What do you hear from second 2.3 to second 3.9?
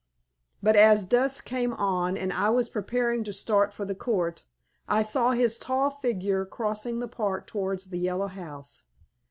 I was preparing to start for